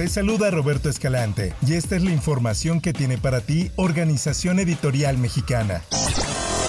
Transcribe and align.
Te 0.00 0.08
saluda 0.08 0.50
Roberto 0.50 0.88
Escalante 0.88 1.52
y 1.60 1.74
esta 1.74 1.94
es 1.94 2.02
la 2.02 2.10
información 2.10 2.80
que 2.80 2.94
tiene 2.94 3.18
para 3.18 3.42
ti 3.42 3.70
Organización 3.76 4.58
Editorial 4.58 5.18
Mexicana. 5.18 5.82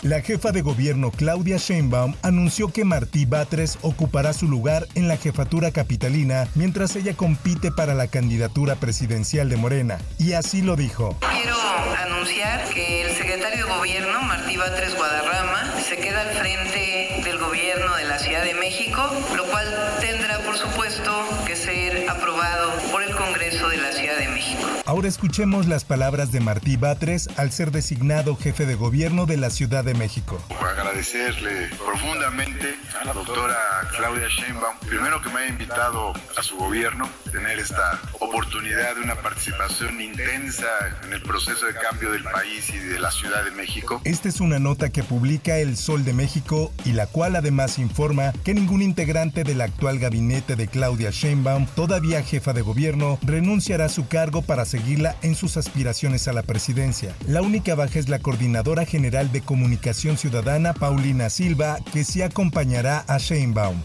La 0.02 0.20
jefa 0.20 0.52
de 0.52 0.62
gobierno 0.62 1.12
Claudia 1.12 1.56
Sheinbaum 1.56 2.16
anunció 2.24 2.74
que 2.74 2.84
Martí 2.84 3.26
Batres 3.26 3.78
ocupará 3.84 4.34
su 4.34 4.50
lugar 4.50 4.86
en 4.96 5.08
la 5.08 5.16
jefatura 5.16 5.72
capitalina 5.72 6.50
mientras 6.56 6.94
ella 6.98 7.14
compite 7.14 7.72
para 7.72 7.94
la 7.94 8.08
candidatura 8.08 8.76
presidencial 8.76 9.48
de 9.48 9.56
Morena. 9.56 9.98
Y 10.20 10.34
así 10.34 10.62
lo 10.62 10.76
dijo. 10.76 11.16
Quiero 11.22 11.56
anunciar 12.04 12.68
que 12.74 13.04
el 13.04 13.16
secretario 13.16 13.66
de 13.66 13.72
gobierno, 13.72 14.24
Martí 14.24 14.58
Batres 14.58 14.94
Guadarrama, 14.98 15.72
se 15.92 15.98
queda 15.98 16.22
al 16.22 16.30
frente 16.30 17.22
del 17.26 17.38
gobierno 17.38 17.94
de 17.98 18.06
la 18.06 18.18
Ciudad 18.18 18.46
de 18.46 18.54
México, 18.54 19.02
lo 19.36 19.44
cual 19.48 19.68
tendrá, 20.00 20.40
por 20.40 20.58
supuesto, 20.58 21.12
que 21.46 21.58
ser 21.58 22.10
aprobado 22.10 22.72
por 22.94 23.04
el 23.04 23.14
Congreso 23.14 23.68
de 23.68 23.76
la 23.76 23.92
Ciudad 23.92 24.18
de 24.18 24.30
México. 24.30 24.62
Ahora 24.86 25.10
escuchemos 25.10 25.68
las 25.68 25.84
palabras 25.84 26.32
de 26.32 26.40
Martí 26.40 26.78
Batres 26.78 27.28
al 27.36 27.52
ser 27.52 27.72
designado 27.72 28.38
jefe 28.38 28.66
de 28.66 28.76
gobierno 28.76 29.26
de 29.26 29.36
la 29.36 29.50
Ciudad 29.50 29.84
de 29.84 29.94
México. 29.94 30.42
Agradecerle 30.62 31.68
profundamente 31.76 32.74
a 33.02 33.04
la 33.04 33.12
doctora 33.12 33.58
Claudia 33.98 34.30
Sheinbaum, 34.30 34.78
primero 34.88 35.22
que 35.22 35.30
me 35.30 35.42
haya 35.42 35.50
invitado 35.50 36.14
a 36.38 36.42
su 36.42 36.56
gobierno, 36.56 37.10
tener 37.34 37.60
esta 37.60 38.00
oportunidad 38.20 38.96
de 38.96 39.02
una 39.02 39.16
participación 39.16 40.00
intensa 40.00 40.68
en 41.04 41.12
el 41.12 41.22
proceso 41.22 41.66
de 41.66 41.74
cambio 41.74 42.12
del 42.14 42.24
país 42.24 42.70
y 42.70 42.78
de 42.78 42.98
la 43.00 43.12
Ciudad 43.12 43.44
de 43.44 43.52
México. 43.52 44.02
Esta 44.06 44.30
es 44.30 44.40
una 44.40 44.58
nota 44.58 44.90
que 44.90 45.04
publica 45.04 45.58
El 45.58 45.81
Sol 45.82 46.06
de 46.06 46.14
México 46.14 46.72
y 46.86 46.94
la 46.94 47.08
cual 47.08 47.36
además 47.36 47.80
informa 47.80 48.32
que 48.44 48.54
ningún 48.54 48.82
integrante 48.82 49.44
del 49.44 49.62
actual 49.62 50.00
gabinete 50.00 50.56
de 50.56 50.68
Claudia 50.68 51.10
Sheinbaum, 51.12 51.66
todavía 51.76 52.24
jefa 52.24 52.54
de 52.54 52.62
gobierno, 52.62 53.20
renunciará 53.24 53.86
a 53.86 53.90
su 53.90 54.08
cargo 54.08 54.42
para 54.42 54.66
seguirla 54.66 55.16
en 55.24 55.36
sus 55.36 55.58
aspiraciones 55.58 56.28
a 56.28 56.34
la 56.34 56.44
presidencia. 56.44 57.16
La 57.28 57.42
única 57.42 57.76
baja 57.76 58.00
es 58.00 58.10
la 58.10 58.20
coordinadora 58.20 58.86
general 58.86 59.32
de 59.32 59.42
comunicación 59.42 60.18
ciudadana, 60.18 60.74
Paulina 60.74 61.30
Silva, 61.30 61.80
que 61.92 62.04
sí 62.04 62.22
acompañará 62.22 63.04
a 63.08 63.18
Sheinbaum. 63.18 63.82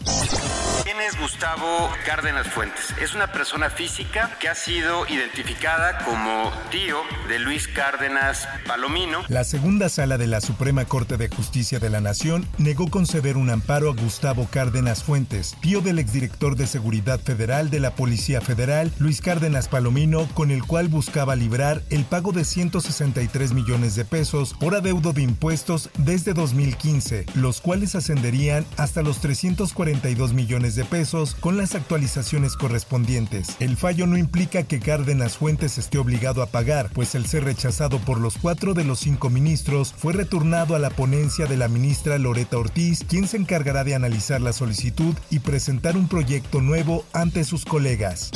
¿Quién 1.17 1.25
es 1.25 1.33
Gustavo 1.33 1.91
Cárdenas 2.05 2.47
Fuentes? 2.49 2.95
Es 3.01 3.15
una 3.15 3.31
persona 3.33 3.71
física 3.71 4.37
que 4.41 4.49
ha 4.49 4.55
sido 4.55 5.07
identificada 5.09 5.99
como 6.05 6.53
tío 6.71 6.99
de 7.29 7.39
Luis 7.39 7.69
Cárdenas 7.69 8.49
Palomino. 8.67 9.23
La 9.29 9.45
segunda 9.45 9.89
sala 9.89 10.19
de 10.19 10.27
la 10.27 10.41
Suprema 10.41 10.85
Corte 10.85 11.17
de 11.17 11.29
Justicia 11.29 11.79
de 11.79 11.91
la 11.91 12.01
Nación 12.01 12.47
negó 12.59 12.89
conceder 12.89 13.37
un 13.37 13.51
amparo 13.51 13.91
a 13.91 13.95
Gustavo 13.95 14.49
Cárdenas 14.51 15.03
Fuentes, 15.05 15.57
tío 15.61 15.81
del 15.81 15.99
exdirector 15.99 16.57
de 16.57 16.67
Seguridad 16.67 17.21
Federal 17.21 17.71
de 17.71 17.81
la 17.81 17.95
Policía 17.95 18.41
Federal, 18.41 18.91
Luis 18.99 19.21
Cárdenas 19.21 19.69
Palomino, 19.69 20.29
con 20.35 20.51
el 20.51 20.65
cual 20.65 20.89
buscaba 20.89 21.37
librar 21.37 21.83
el 21.91 22.05
pago 22.05 22.33
de 22.33 22.45
163 22.45 23.53
millones 23.53 23.95
de 23.95 24.05
pesos 24.05 24.55
por 24.55 24.75
adeudo 24.75 25.13
de 25.13 25.23
impuestos 25.23 25.91
desde 25.99 26.33
2015, 26.33 27.27
los 27.35 27.61
cuales 27.61 27.95
ascenderían 27.95 28.65
hasta 28.77 29.03
los 29.03 29.21
342 29.21 30.33
millones 30.33 30.75
de 30.75 30.85
pesos 30.85 31.06
con 31.41 31.57
las 31.57 31.75
actualizaciones 31.75 32.57
correspondientes. 32.57 33.57
El 33.61 33.77
fallo 33.77 34.07
no 34.07 34.17
implica 34.17 34.65
que 34.65 34.81
Cárdenas 34.81 35.37
Fuentes 35.37 35.79
esté 35.79 35.99
obligado 35.99 36.43
a 36.43 36.47
pagar, 36.47 36.91
pues 36.93 37.15
el 37.15 37.27
ser 37.27 37.45
rechazado 37.45 38.01
por 38.01 38.19
los 38.19 38.39
cuatro 38.39 38.75
de 38.75 38.85
los 38.85 38.99
cinco 39.01 39.31
ministros 39.31 39.95
fue 39.97 40.13
retornado 40.13 40.75
a 40.75 40.79
la 40.81 40.91
ponencia 40.91 41.47
de 41.47 41.57
la 41.57 41.69
ministra 41.69 42.19
Loreta 42.19 42.59
Ortiz, 42.59 43.05
quien 43.09 43.29
se 43.29 43.37
encargará 43.37 43.85
de 43.85 43.95
analizar 43.95 44.41
la 44.41 44.53
solicitud 44.53 45.15
y 45.31 45.39
presentar 45.39 45.97
un 45.97 46.09
proyecto 46.09 46.61
nuevo 46.61 47.05
ante 47.13 47.45
sus 47.45 47.65
colegas. 47.65 48.33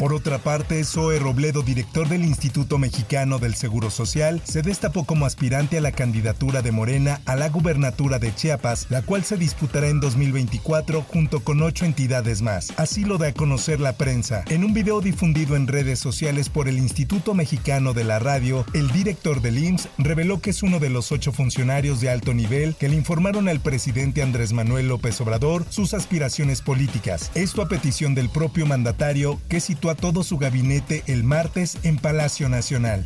Por 0.00 0.14
otra 0.14 0.38
parte, 0.38 0.82
Zoe 0.82 1.18
Robledo, 1.18 1.60
director 1.60 2.08
del 2.08 2.24
Instituto 2.24 2.78
Mexicano 2.78 3.38
del 3.38 3.54
Seguro 3.54 3.90
Social, 3.90 4.40
se 4.44 4.62
destapó 4.62 5.04
como 5.04 5.26
aspirante 5.26 5.76
a 5.76 5.82
la 5.82 5.92
candidatura 5.92 6.62
de 6.62 6.72
Morena 6.72 7.20
a 7.26 7.36
la 7.36 7.50
gubernatura 7.50 8.18
de 8.18 8.34
Chiapas, 8.34 8.86
la 8.88 9.02
cual 9.02 9.24
se 9.24 9.36
disputará 9.36 9.88
en 9.88 10.00
2024 10.00 11.02
junto 11.02 11.44
con 11.44 11.60
ocho 11.60 11.84
entidades 11.84 12.40
más. 12.40 12.72
Así 12.78 13.04
lo 13.04 13.18
da 13.18 13.28
a 13.28 13.34
conocer 13.34 13.78
la 13.78 13.92
prensa. 13.92 14.42
En 14.48 14.64
un 14.64 14.72
video 14.72 15.02
difundido 15.02 15.54
en 15.54 15.66
redes 15.66 15.98
sociales 15.98 16.48
por 16.48 16.66
el 16.66 16.78
Instituto 16.78 17.34
Mexicano 17.34 17.92
de 17.92 18.04
la 18.04 18.18
Radio, 18.18 18.64
el 18.72 18.90
director 18.92 19.42
del 19.42 19.58
IMSS 19.58 19.90
reveló 19.98 20.40
que 20.40 20.48
es 20.48 20.62
uno 20.62 20.78
de 20.78 20.88
los 20.88 21.12
ocho 21.12 21.30
funcionarios 21.30 22.00
de 22.00 22.08
alto 22.08 22.32
nivel 22.32 22.74
que 22.76 22.88
le 22.88 22.96
informaron 22.96 23.50
al 23.50 23.60
presidente 23.60 24.22
Andrés 24.22 24.54
Manuel 24.54 24.88
López 24.88 25.20
Obrador 25.20 25.66
sus 25.68 25.92
aspiraciones 25.92 26.62
políticas. 26.62 27.30
Esto 27.34 27.60
a 27.60 27.68
petición 27.68 28.14
del 28.14 28.30
propio 28.30 28.64
mandatario 28.64 29.38
que 29.50 29.60
situó 29.60 29.89
a 29.90 29.94
todo 29.94 30.22
su 30.22 30.38
gabinete 30.38 31.02
el 31.06 31.24
martes 31.24 31.78
en 31.82 31.98
Palacio 31.98 32.48
Nacional. 32.48 33.04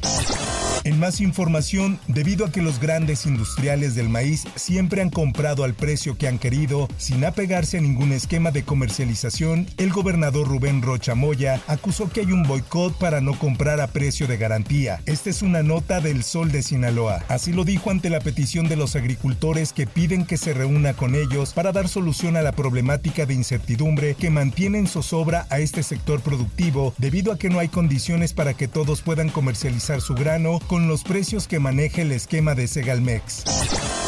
En 0.85 1.01
más 1.01 1.23
información, 1.23 1.99
debido 2.09 2.45
a 2.45 2.53
que 2.53 2.61
los 2.61 2.79
grandes 2.79 3.25
industriales 3.25 3.95
del 3.95 4.11
maíz 4.11 4.45
siempre 4.55 5.01
han 5.01 5.09
comprado 5.09 5.65
al 5.65 5.73
precio 5.73 6.19
que 6.19 6.29
han 6.29 6.39
querido, 6.39 6.89
sin 6.99 7.25
apegarse 7.25 7.79
a 7.79 7.81
ningún 7.81 8.13
esquema 8.13 8.51
de 8.51 8.65
comercialización, 8.65 9.67
el 9.79 9.91
gobernador 9.91 10.47
Rubén 10.47 10.83
Rocha 10.83 11.15
Moya 11.15 11.63
acusó 11.69 12.11
que 12.11 12.21
hay 12.21 12.33
un 12.33 12.43
boicot 12.43 12.99
para 12.99 13.23
no 13.23 13.39
comprar 13.39 13.81
a 13.81 13.87
precio 13.87 14.27
de 14.27 14.37
garantía. 14.37 15.01
Esta 15.07 15.31
es 15.31 15.41
una 15.41 15.63
nota 15.63 16.01
del 16.01 16.23
Sol 16.23 16.53
de 16.53 16.63
Sinaloa. 16.63 17.25
Así 17.29 17.55
lo 17.55 17.65
dijo 17.65 17.91
ante 17.91 18.11
la 18.11 18.21
petición 18.21 18.69
de 18.69 18.77
los 18.77 18.95
agricultores 18.95 19.73
que 19.73 19.87
piden 19.87 20.27
que 20.27 20.37
se 20.37 20.53
reúna 20.53 20.93
con 20.93 21.15
ellos 21.15 21.55
para 21.55 21.73
dar 21.73 21.89
solución 21.89 22.37
a 22.37 22.43
la 22.43 22.53
problemática 22.53 23.25
de 23.25 23.33
incertidumbre 23.33 24.17
que 24.17 24.29
mantiene 24.29 24.81
en 24.81 24.87
zozobra 24.87 25.47
a 25.49 25.61
este 25.61 25.83
sector 25.83 26.21
productivo 26.21 26.93
debido 26.99 27.33
a 27.33 27.39
que 27.39 27.49
no 27.49 27.59
hay 27.59 27.69
condiciones 27.69 28.35
para 28.35 28.53
que 28.53 28.69
todos 28.69 29.01
puedan 29.01 29.31
comercializar 29.31 30.03
su 30.03 30.15
grano 30.15 30.61
los 30.83 31.05
precios 31.05 31.47
que 31.47 31.59
maneja 31.59 32.03
el 32.03 32.13
esquema 32.13 32.55
de 32.55 32.67
Segalmex. 32.67 34.04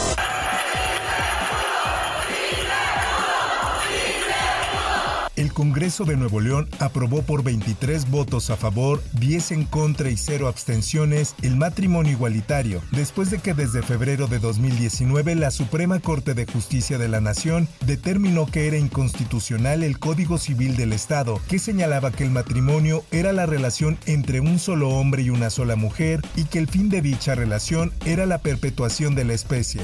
Congreso 5.57 6.05
de 6.05 6.19
Nuevo 6.19 6.41
León 6.41 6.69
aprobó 6.81 7.23
por 7.23 7.43
23 7.43 8.11
votos 8.11 8.51
a 8.51 8.59
favor, 8.59 9.03
10 9.15 9.53
en 9.53 9.65
contra 9.65 10.11
y 10.11 10.19
0 10.19 10.49
abstenciones 10.49 11.35
el 11.41 11.57
matrimonio 11.57 12.13
igualitario, 12.13 12.83
después 12.91 13.31
de 13.31 13.39
que 13.39 13.55
desde 13.55 13.83
febrero 13.83 14.27
de 14.27 14.39
2019 14.39 15.35
la 15.35 15.51
Suprema 15.51 15.99
Corte 16.01 16.35
de 16.35 16.45
Justicia 16.45 16.99
de 16.99 17.09
la 17.09 17.23
Nación 17.23 17.69
determinó 17.87 18.45
que 18.45 18.67
era 18.67 18.77
inconstitucional 18.77 19.83
el 19.83 19.99
Código 19.99 20.37
Civil 20.37 20.77
del 20.77 20.93
Estado, 20.93 21.41
que 21.49 21.59
señalaba 21.59 22.13
que 22.13 22.25
el 22.25 22.33
matrimonio 22.33 23.03
era 23.11 23.33
la 23.33 23.47
relación 23.47 23.97
entre 24.05 24.41
un 24.41 24.59
solo 24.59 24.91
hombre 24.91 25.23
y 25.23 25.31
una 25.31 25.49
sola 25.49 25.75
mujer 25.75 26.21
y 26.37 26.45
que 26.45 26.59
el 26.59 26.69
fin 26.69 26.91
de 26.91 27.01
dicha 27.01 27.35
relación 27.35 27.95
era 28.05 28.27
la 28.27 28.43
perpetuación 28.43 29.15
de 29.15 29.25
la 29.25 29.33
especie. 29.33 29.81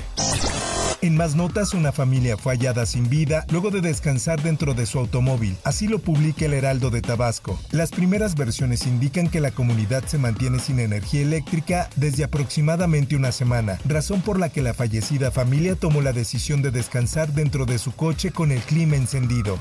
En 1.02 1.16
más 1.16 1.34
notas, 1.34 1.74
una 1.74 1.90
familia 1.90 2.36
fue 2.36 2.54
hallada 2.54 2.86
sin 2.86 3.10
vida 3.10 3.44
luego 3.50 3.72
de 3.72 3.80
descansar 3.80 4.40
dentro 4.40 4.72
de 4.72 4.86
su 4.86 5.00
automóvil. 5.00 5.56
Así 5.64 5.88
lo 5.88 5.98
publica 5.98 6.44
el 6.44 6.54
Heraldo 6.54 6.90
de 6.90 7.02
Tabasco. 7.02 7.58
Las 7.72 7.90
primeras 7.90 8.36
versiones 8.36 8.86
indican 8.86 9.28
que 9.28 9.40
la 9.40 9.50
comunidad 9.50 10.04
se 10.06 10.18
mantiene 10.18 10.60
sin 10.60 10.78
energía 10.78 11.22
eléctrica 11.22 11.90
desde 11.96 12.22
aproximadamente 12.22 13.16
una 13.16 13.32
semana, 13.32 13.80
razón 13.84 14.20
por 14.22 14.38
la 14.38 14.50
que 14.50 14.62
la 14.62 14.74
fallecida 14.74 15.32
familia 15.32 15.74
tomó 15.74 16.02
la 16.02 16.12
decisión 16.12 16.62
de 16.62 16.70
descansar 16.70 17.32
dentro 17.32 17.66
de 17.66 17.80
su 17.80 17.90
coche 17.90 18.30
con 18.30 18.52
el 18.52 18.60
clima 18.60 18.94
encendido. 18.94 19.58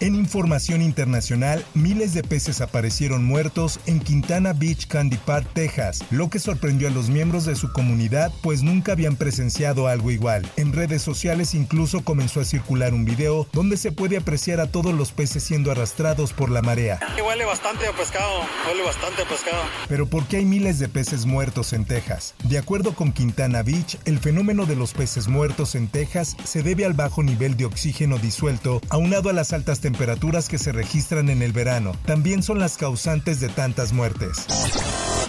En 0.00 0.14
información 0.14 0.80
internacional, 0.80 1.64
miles 1.74 2.14
de 2.14 2.22
peces 2.22 2.60
aparecieron 2.60 3.24
muertos 3.24 3.80
en 3.86 3.98
Quintana 3.98 4.52
Beach, 4.52 4.86
Candy 4.86 5.16
Park, 5.16 5.48
Texas, 5.54 6.04
lo 6.12 6.30
que 6.30 6.38
sorprendió 6.38 6.86
a 6.86 6.92
los 6.92 7.08
miembros 7.08 7.44
de 7.46 7.56
su 7.56 7.72
comunidad 7.72 8.32
pues 8.40 8.62
nunca 8.62 8.92
habían 8.92 9.16
presenciado 9.16 9.88
algo 9.88 10.12
igual. 10.12 10.48
En 10.56 10.72
redes 10.72 11.02
sociales 11.02 11.52
incluso 11.52 12.04
comenzó 12.04 12.40
a 12.40 12.44
circular 12.44 12.94
un 12.94 13.04
video 13.04 13.48
donde 13.52 13.76
se 13.76 13.90
puede 13.90 14.16
apreciar 14.16 14.60
a 14.60 14.70
todos 14.70 14.94
los 14.94 15.10
peces 15.10 15.42
siendo 15.42 15.72
arrastrados 15.72 16.32
por 16.32 16.48
la 16.48 16.62
marea. 16.62 17.00
Huele 17.26 17.44
bastante 17.44 17.84
a 17.88 17.92
pescado, 17.92 18.42
huele 18.68 18.84
bastante 18.84 19.22
a 19.22 19.28
pescado. 19.28 19.62
Pero 19.88 20.06
¿por 20.06 20.26
qué 20.28 20.36
hay 20.36 20.44
miles 20.44 20.78
de 20.78 20.88
peces 20.88 21.26
muertos 21.26 21.72
en 21.72 21.84
Texas? 21.84 22.36
De 22.44 22.58
acuerdo 22.58 22.94
con 22.94 23.10
Quintana 23.10 23.64
Beach, 23.64 23.98
el 24.04 24.20
fenómeno 24.20 24.64
de 24.64 24.76
los 24.76 24.92
peces 24.92 25.26
muertos 25.26 25.74
en 25.74 25.88
Texas 25.88 26.36
se 26.44 26.62
debe 26.62 26.84
al 26.84 26.94
bajo 26.94 27.24
nivel 27.24 27.56
de 27.56 27.64
oxígeno 27.64 28.16
disuelto, 28.18 28.80
aunado 28.90 29.28
a 29.28 29.32
las 29.32 29.52
altas 29.52 29.80
temperaturas 29.80 29.87
temperaturas 29.88 30.50
que 30.50 30.58
se 30.58 30.70
registran 30.70 31.30
en 31.30 31.40
el 31.40 31.52
verano 31.52 31.92
también 32.04 32.42
son 32.42 32.58
las 32.58 32.76
causantes 32.76 33.40
de 33.40 33.48
tantas 33.48 33.94
muertes. 33.94 34.46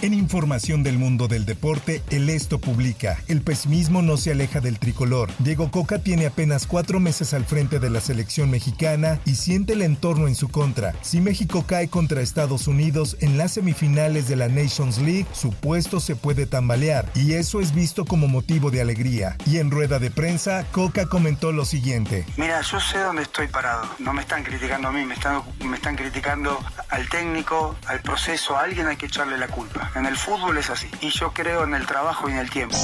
En 0.01 0.13
información 0.13 0.81
del 0.81 0.97
mundo 0.97 1.27
del 1.27 1.45
deporte, 1.45 2.01
el 2.09 2.29
Esto 2.29 2.57
publica, 2.57 3.17
el 3.27 3.41
pesimismo 3.41 4.01
no 4.01 4.15
se 4.15 4.31
aleja 4.31 4.61
del 4.61 4.79
tricolor. 4.79 5.29
Diego 5.39 5.71
Coca 5.71 5.99
tiene 5.99 6.25
apenas 6.25 6.65
cuatro 6.65 7.01
meses 7.01 7.33
al 7.33 7.43
frente 7.43 7.79
de 7.79 7.89
la 7.89 7.99
selección 7.99 8.49
mexicana 8.49 9.19
y 9.25 9.35
siente 9.35 9.73
el 9.73 9.81
entorno 9.81 10.29
en 10.29 10.35
su 10.35 10.47
contra. 10.47 10.93
Si 11.01 11.19
México 11.19 11.65
cae 11.67 11.89
contra 11.89 12.21
Estados 12.21 12.69
Unidos 12.69 13.17
en 13.19 13.37
las 13.37 13.51
semifinales 13.51 14.29
de 14.29 14.37
la 14.37 14.47
Nations 14.47 14.99
League, 14.99 15.25
su 15.33 15.51
puesto 15.51 15.99
se 15.99 16.15
puede 16.15 16.45
tambalear 16.45 17.11
y 17.13 17.33
eso 17.33 17.59
es 17.59 17.75
visto 17.75 18.05
como 18.05 18.29
motivo 18.29 18.71
de 18.71 18.79
alegría. 18.79 19.35
Y 19.45 19.57
en 19.57 19.69
rueda 19.69 19.99
de 19.99 20.11
prensa, 20.11 20.65
Coca 20.71 21.07
comentó 21.07 21.51
lo 21.51 21.65
siguiente. 21.65 22.25
Mira, 22.37 22.61
yo 22.61 22.79
sé 22.79 22.99
dónde 22.99 23.23
estoy 23.23 23.47
parado. 23.49 23.85
No 23.99 24.13
me 24.13 24.21
están 24.21 24.45
criticando 24.45 24.87
a 24.87 24.91
mí, 24.93 25.03
me 25.03 25.15
están, 25.15 25.41
me 25.65 25.75
están 25.75 25.97
criticando 25.97 26.57
al 26.87 27.09
técnico, 27.09 27.75
al 27.85 27.99
proceso, 27.99 28.55
a 28.55 28.63
alguien 28.63 28.87
hay 28.87 28.95
que 28.95 29.07
echarle 29.07 29.37
la 29.37 29.49
culpa. 29.49 29.88
En 29.95 30.05
el 30.05 30.15
fútbol 30.15 30.57
es 30.57 30.69
así. 30.69 30.87
Y 31.01 31.09
yo 31.09 31.31
creo 31.33 31.63
en 31.63 31.73
el 31.73 31.85
trabajo 31.85 32.29
y 32.29 32.33
en 32.33 32.39
el 32.39 32.49
tiempo. 32.49 32.77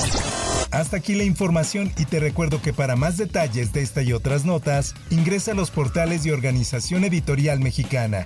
Hasta 0.72 0.98
aquí 0.98 1.16
la 1.16 1.24
información 1.24 1.92
y 1.98 2.06
te 2.06 2.20
recuerdo 2.20 2.62
que 2.62 2.74
para 2.74 2.96
más 2.96 3.18
detalles 3.18 3.72
de 3.74 3.82
esta 3.82 4.02
y 4.02 4.14
otras 4.14 4.46
notas, 4.46 4.96
ingresa 5.10 5.52
a 5.52 5.56
los 5.56 5.72
portales 5.72 6.24
de 6.24 6.34
Organización 6.34 7.04
Editorial 7.04 7.60
Mexicana. 7.60 8.26